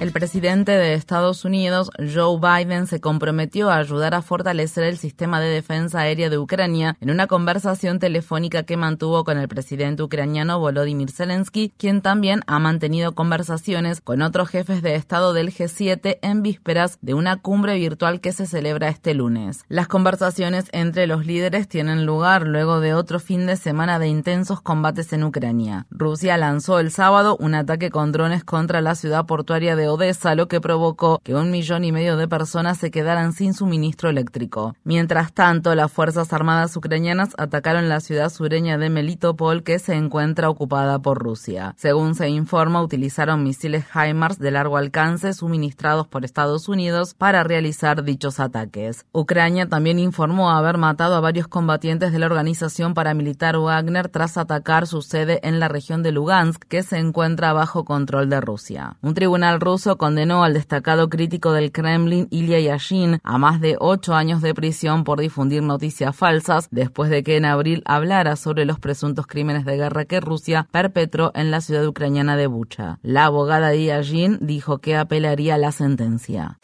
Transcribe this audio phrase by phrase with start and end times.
[0.00, 5.40] El presidente de Estados Unidos, Joe Biden, se comprometió a ayudar a fortalecer el sistema
[5.40, 10.60] de defensa aérea de Ucrania en una conversación telefónica que mantuvo con el presidente ucraniano
[10.60, 16.42] Volodymyr Zelensky, quien también ha mantenido conversaciones con otros jefes de Estado del G7 en
[16.42, 19.64] vísperas de una cumbre virtual que se celebra este lunes.
[19.66, 24.60] Las conversaciones entre los líderes tienen lugar luego de otro fin de semana de intensos
[24.60, 25.86] combates en Ucrania.
[25.90, 30.48] Rusia lanzó el sábado un ataque con drones contra la ciudad portuaria de Odessa, lo
[30.48, 34.76] que provocó que un millón y medio de personas se quedaran sin suministro eléctrico.
[34.84, 40.50] Mientras tanto, las Fuerzas Armadas ucranianas atacaron la ciudad sureña de Melitopol, que se encuentra
[40.50, 41.74] ocupada por Rusia.
[41.76, 48.04] Según se informa, utilizaron misiles HIMARS de largo alcance suministrados por Estados Unidos para realizar
[48.04, 49.06] dichos ataques.
[49.12, 54.86] Ucrania también informó haber matado a varios combatientes de la organización paramilitar Wagner tras atacar
[54.86, 58.96] su sede en la región de Lugansk, que se encuentra bajo control de Rusia.
[59.00, 64.14] Un tribunal ruso condenó al destacado crítico del Kremlin, Ilya Yashin, a más de ocho
[64.14, 68.80] años de prisión por difundir noticias falsas después de que en abril hablara sobre los
[68.80, 72.98] presuntos crímenes de guerra que Rusia perpetró en la ciudad ucraniana de Bucha.
[73.02, 76.58] La abogada de Yashin dijo que apelaría la sentencia.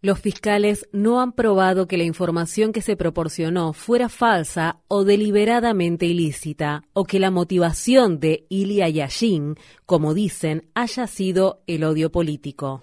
[0.00, 6.06] Los fiscales no han probado que la información que se proporcionó fuera falsa o deliberadamente
[6.06, 9.56] ilícita, o que la motivación de Ilya Yashin,
[9.86, 12.82] como dicen, haya sido el odio político.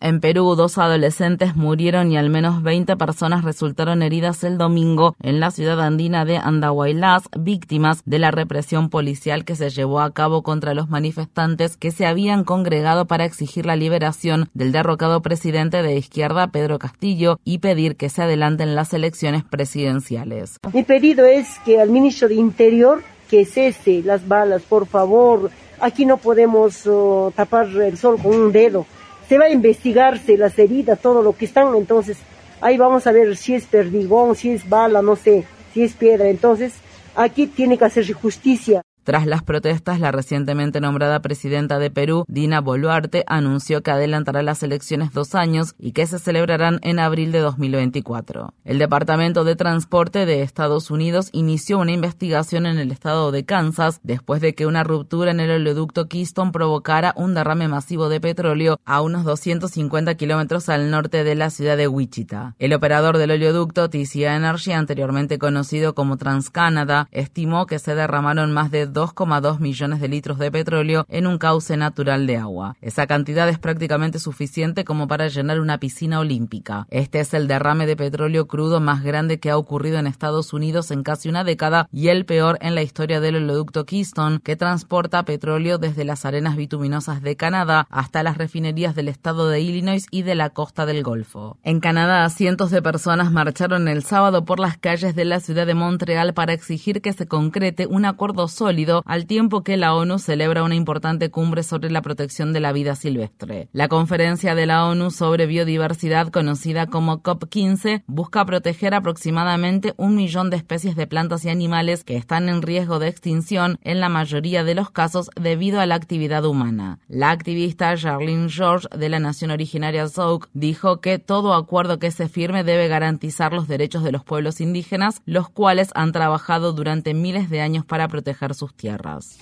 [0.00, 5.40] En Perú, dos adolescentes murieron y al menos 20 personas resultaron heridas el domingo en
[5.40, 10.42] la ciudad andina de Andahuaylás, víctimas de la represión policial que se llevó a cabo
[10.42, 15.96] contra los manifestantes que se habían congregado para exigir la liberación del derrocado presidente de
[15.96, 20.58] izquierda, Pedro Castillo, y pedir que se adelanten las elecciones presidenciales.
[20.72, 25.50] Mi pedido es que al ministro de Interior que cese las balas, por favor.
[25.80, 28.86] Aquí no podemos uh, tapar el sol con un dedo.
[29.28, 32.18] Se va a investigarse las heridas, todo lo que están, entonces
[32.60, 35.44] ahí vamos a ver si es perdigón, si es bala, no sé,
[35.74, 36.28] si es piedra.
[36.28, 36.74] Entonces
[37.14, 38.82] aquí tiene que hacerse justicia.
[39.06, 44.64] Tras las protestas, la recientemente nombrada presidenta de Perú, Dina Boluarte, anunció que adelantará las
[44.64, 48.52] elecciones dos años y que se celebrarán en abril de 2024.
[48.64, 54.00] El Departamento de Transporte de Estados Unidos inició una investigación en el estado de Kansas
[54.02, 58.80] después de que una ruptura en el oleoducto Keystone provocara un derrame masivo de petróleo
[58.84, 62.56] a unos 250 kilómetros al norte de la ciudad de Wichita.
[62.58, 68.72] El operador del oleoducto TC Energy, anteriormente conocido como TransCanada, estimó que se derramaron más
[68.72, 72.76] de 2,2 millones de litros de petróleo en un cauce natural de agua.
[72.80, 76.86] Esa cantidad es prácticamente suficiente como para llenar una piscina olímpica.
[76.90, 80.90] Este es el derrame de petróleo crudo más grande que ha ocurrido en Estados Unidos
[80.90, 85.24] en casi una década y el peor en la historia del oleoducto Keystone, que transporta
[85.24, 90.22] petróleo desde las arenas bituminosas de Canadá hasta las refinerías del estado de Illinois y
[90.22, 91.58] de la costa del Golfo.
[91.64, 95.74] En Canadá, cientos de personas marcharon el sábado por las calles de la ciudad de
[95.74, 100.62] Montreal para exigir que se concrete un acuerdo sólido al tiempo que la ONU celebra
[100.62, 103.68] una importante cumbre sobre la protección de la vida silvestre.
[103.72, 110.50] La conferencia de la ONU sobre biodiversidad, conocida como COP15, busca proteger aproximadamente un millón
[110.50, 114.64] de especies de plantas y animales que están en riesgo de extinción en la mayoría
[114.64, 116.98] de los casos debido a la actividad humana.
[117.08, 122.28] La activista Charlene George de la nación originaria Zouk dijo que todo acuerdo que se
[122.28, 127.50] firme debe garantizar los derechos de los pueblos indígenas, los cuales han trabajado durante miles
[127.50, 129.38] de años para proteger sus tierras.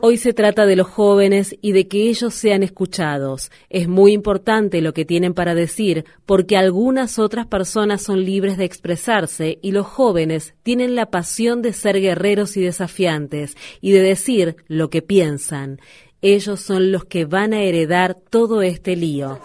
[0.00, 3.50] Hoy se trata de los jóvenes y de que ellos sean escuchados.
[3.68, 8.64] Es muy importante lo que tienen para decir porque algunas otras personas son libres de
[8.64, 14.56] expresarse y los jóvenes tienen la pasión de ser guerreros y desafiantes y de decir
[14.68, 15.80] lo que piensan.
[16.22, 19.38] Ellos son los que van a heredar todo este lío.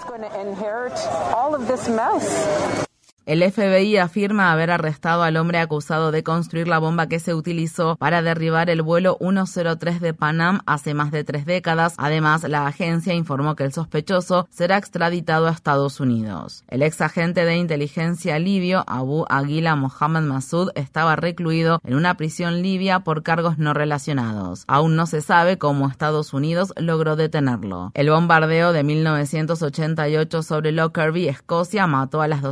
[3.25, 7.95] El FBI afirma haber arrestado al hombre acusado de construir la bomba que se utilizó
[7.95, 11.95] para derribar el vuelo 103 de Panam hace más de tres décadas.
[11.97, 16.63] Además, la agencia informó que el sospechoso será extraditado a Estados Unidos.
[16.67, 22.61] El ex agente de inteligencia libio, Abu Aguila Mohammed Massoud, estaba recluido en una prisión
[22.61, 24.65] libia por cargos no relacionados.
[24.67, 27.89] Aún no se sabe cómo Estados Unidos logró detenerlo.
[27.95, 32.43] El bombardeo de 1988 sobre Lockerbie, Escocia, mató a las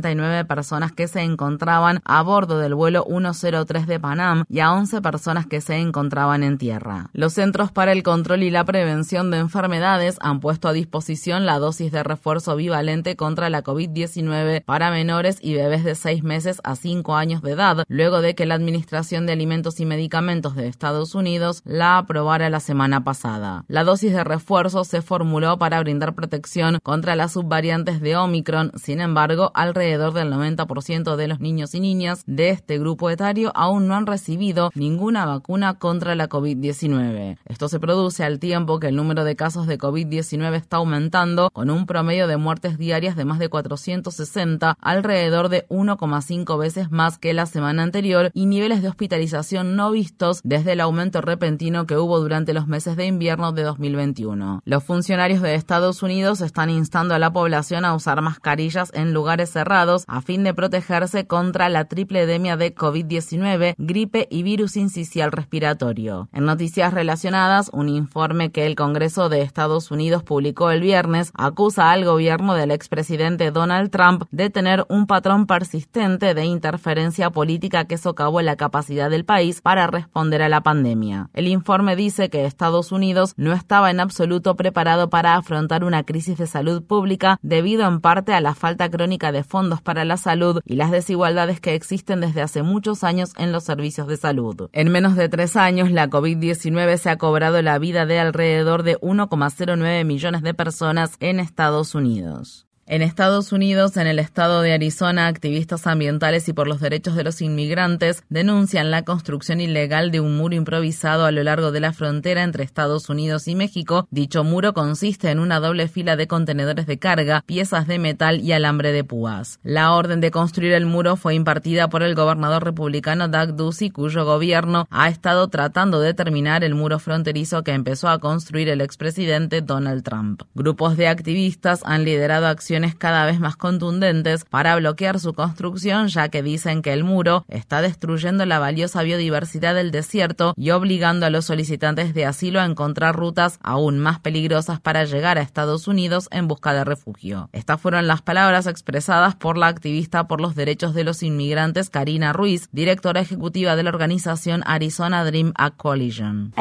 [0.00, 5.00] 259 personas que se encontraban a bordo del vuelo 103 de Panam y a 11
[5.02, 7.10] personas que se encontraban en tierra.
[7.12, 11.58] Los Centros para el Control y la Prevención de Enfermedades han puesto a disposición la
[11.58, 16.76] dosis de refuerzo bivalente contra la COVID-19 para menores y bebés de 6 meses a
[16.76, 21.14] 5 años de edad, luego de que la Administración de Alimentos y Medicamentos de Estados
[21.14, 23.64] Unidos la aprobara la semana pasada.
[23.68, 29.00] La dosis de refuerzo se formuló para brindar protección contra las subvariantes de Omicron, sin
[29.00, 33.94] embargo, alrededor del 90% de los niños y niñas de este grupo etario aún no
[33.94, 37.38] han recibido ninguna vacuna contra la COVID-19.
[37.46, 41.70] Esto se produce al tiempo que el número de casos de COVID-19 está aumentando, con
[41.70, 47.32] un promedio de muertes diarias de más de 460, alrededor de 1,5 veces más que
[47.32, 52.20] la semana anterior, y niveles de hospitalización no vistos desde el aumento repentino que hubo
[52.20, 54.60] durante los meses de invierno de 2021.
[54.64, 59.50] Los funcionarios de Estados Unidos están instando a la población a usar mascarillas en lugares
[59.50, 65.30] cerrados a fin de protegerse contra la triple edemia de COVID-19, gripe y virus incisional
[65.30, 66.28] respiratorio.
[66.32, 71.92] En noticias relacionadas, un informe que el Congreso de Estados Unidos publicó el viernes acusa
[71.92, 77.98] al gobierno del expresidente Donald Trump de tener un patrón persistente de interferencia política que
[77.98, 81.30] socavó la capacidad del país para responder a la pandemia.
[81.34, 86.36] El informe dice que Estados Unidos no estaba en absoluto preparado para afrontar una crisis
[86.36, 90.60] de salud pública debido en parte a la falta crónica de fondos para la salud
[90.64, 94.68] y las desigualdades que existen desde hace muchos años en los servicios de salud.
[94.72, 98.98] En menos de tres años, la COVID-19 se ha cobrado la vida de alrededor de
[98.98, 102.67] 1,09 millones de personas en Estados Unidos.
[102.90, 107.22] En Estados Unidos, en el estado de Arizona, activistas ambientales y por los derechos de
[107.22, 111.92] los inmigrantes denuncian la construcción ilegal de un muro improvisado a lo largo de la
[111.92, 114.08] frontera entre Estados Unidos y México.
[114.10, 118.52] Dicho muro consiste en una doble fila de contenedores de carga, piezas de metal y
[118.52, 119.60] alambre de púas.
[119.62, 124.24] La orden de construir el muro fue impartida por el gobernador republicano Doug Ducey, cuyo
[124.24, 129.60] gobierno ha estado tratando de terminar el muro fronterizo que empezó a construir el expresidente
[129.60, 130.44] Donald Trump.
[130.54, 136.28] Grupos de activistas han liderado acciones cada vez más contundentes para bloquear su construcción, ya
[136.28, 141.30] que dicen que el muro está destruyendo la valiosa biodiversidad del desierto y obligando a
[141.30, 146.28] los solicitantes de asilo a encontrar rutas aún más peligrosas para llegar a Estados Unidos
[146.30, 147.48] en busca de refugio.
[147.52, 152.32] Estas fueron las palabras expresadas por la activista por los derechos de los inmigrantes Karina
[152.32, 156.52] Ruiz, directora ejecutiva de la organización Arizona Dream Act Coalition.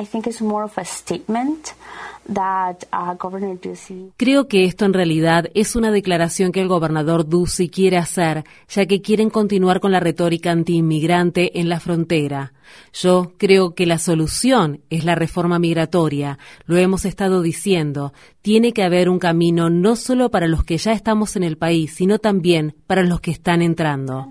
[4.18, 8.86] Creo que esto en realidad es una declaración que el gobernador Ducey quiere hacer, ya
[8.86, 12.54] que quieren continuar con la retórica antiinmigrante en la frontera.
[12.94, 16.38] Yo creo que la solución es la reforma migratoria.
[16.66, 18.14] Lo hemos estado diciendo.
[18.42, 21.94] Tiene que haber un camino no solo para los que ya estamos en el país,
[21.94, 24.28] sino también para los que están entrando.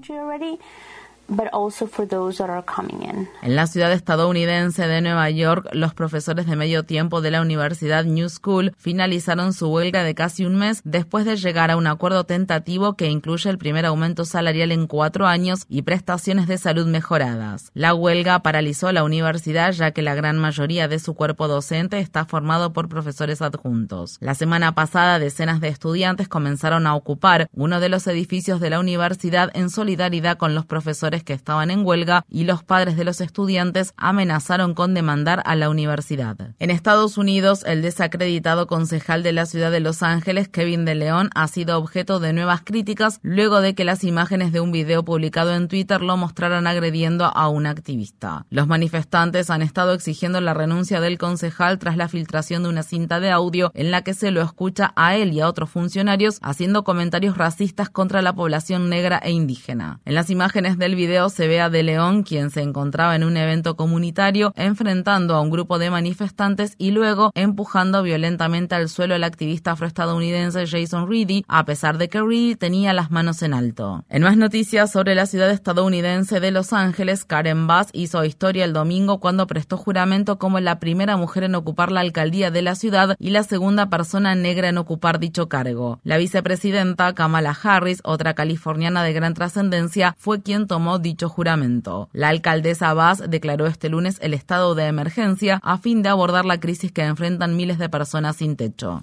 [3.43, 8.05] En la ciudad estadounidense de Nueva York, los profesores de medio tiempo de la Universidad
[8.05, 12.24] New School finalizaron su huelga de casi un mes después de llegar a un acuerdo
[12.24, 17.70] tentativo que incluye el primer aumento salarial en cuatro años y prestaciones de salud mejoradas.
[17.74, 22.24] La huelga paralizó la universidad ya que la gran mayoría de su cuerpo docente está
[22.24, 24.17] formado por profesores adjuntos.
[24.20, 28.79] La semana pasada, decenas de estudiantes comenzaron a ocupar uno de los edificios de la
[28.79, 33.20] universidad en solidaridad con los profesores que estaban en huelga y los padres de los
[33.20, 36.37] estudiantes amenazaron con demandar a la universidad.
[36.58, 41.31] En Estados Unidos, el desacreditado concejal de la ciudad de Los Ángeles, Kevin de León,
[41.35, 45.55] ha sido objeto de nuevas críticas luego de que las imágenes de un video publicado
[45.55, 48.46] en Twitter lo mostraran agrediendo a un activista.
[48.51, 53.20] Los manifestantes han estado exigiendo la renuncia del concejal tras la filtración de una cinta
[53.20, 56.85] de audio en la que se lo escucha a él y a otros funcionarios haciendo
[56.85, 60.01] comentarios racistas contra la población negra e indígena.
[60.05, 63.22] En las imágenes del video video se ve a De León, quien se encontraba en
[63.22, 69.15] un evento comunitario, enfrentando a un grupo de manifestantes y luego empujando violentamente al suelo
[69.15, 74.05] al activista afroestadounidense Jason Reedy, a pesar de que Reedy tenía las manos en alto.
[74.08, 78.72] En más noticias sobre la ciudad estadounidense de Los Ángeles, Karen Bass hizo historia el
[78.72, 83.15] domingo cuando prestó juramento como la primera mujer en ocupar la alcaldía de la ciudad
[83.20, 86.01] y la segunda persona negra en ocupar dicho cargo.
[86.03, 92.08] La vicepresidenta Kamala Harris, otra californiana de gran trascendencia, fue quien tomó dicho juramento.
[92.12, 96.60] La alcaldesa Bass declaró este lunes el estado de emergencia a fin de abordar la
[96.60, 99.00] crisis que enfrentan miles de personas sin techo.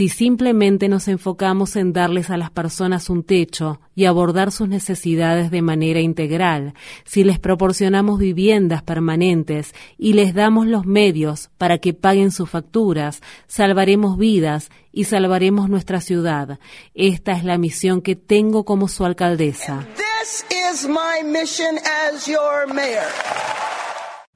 [0.00, 5.50] Si simplemente nos enfocamos en darles a las personas un techo y abordar sus necesidades
[5.50, 6.72] de manera integral,
[7.04, 13.20] si les proporcionamos viviendas permanentes y les damos los medios para que paguen sus facturas,
[13.46, 16.58] salvaremos vidas y salvaremos nuestra ciudad.
[16.94, 19.86] Esta es la misión que tengo como su alcaldesa.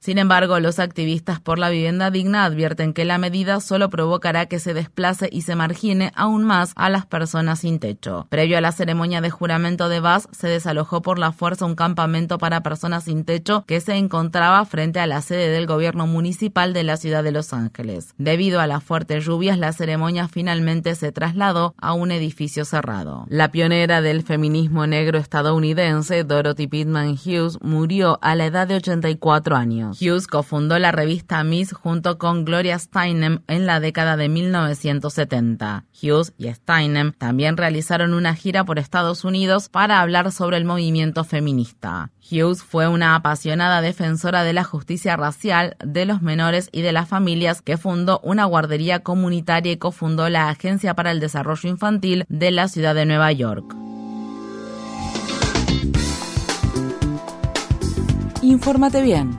[0.04, 4.58] Sin embargo, los activistas por la vivienda digna advierten que la medida solo provocará que
[4.58, 8.26] se desplace y se margine aún más a las personas sin techo.
[8.28, 12.36] Previo a la ceremonia de juramento de Bass, se desalojó por la fuerza un campamento
[12.36, 16.84] para personas sin techo que se encontraba frente a la sede del gobierno municipal de
[16.84, 18.12] la ciudad de Los Ángeles.
[18.18, 23.24] Debido a las fuertes lluvias, la ceremonia finalmente se trasladó a un edificio cerrado.
[23.30, 29.56] La pionera del feminismo negro estadounidense, Dorothy Pittman Hughes, murió a la edad de 84
[29.56, 29.93] años.
[29.94, 35.84] Hughes cofundó la revista Miss junto con Gloria Steinem en la década de 1970.
[36.02, 41.24] Hughes y Steinem también realizaron una gira por Estados Unidos para hablar sobre el movimiento
[41.24, 42.10] feminista.
[42.20, 47.08] Hughes fue una apasionada defensora de la justicia racial, de los menores y de las
[47.08, 52.50] familias que fundó una guardería comunitaria y cofundó la Agencia para el Desarrollo Infantil de
[52.50, 53.74] la ciudad de Nueva York.
[58.42, 59.38] Infórmate bien